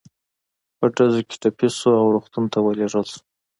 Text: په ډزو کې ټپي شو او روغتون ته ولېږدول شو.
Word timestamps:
په 0.77 0.85
ډزو 0.95 1.21
کې 1.27 1.35
ټپي 1.41 1.67
شو 1.77 1.91
او 1.99 2.05
روغتون 2.15 2.45
ته 2.51 2.57
ولېږدول 2.61 3.05
شو. 3.11 3.19